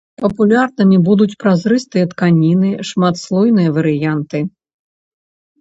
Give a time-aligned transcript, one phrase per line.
[0.23, 4.39] Папулярнымі будуць празрыстыя тканіны, шматслойныя варыянты.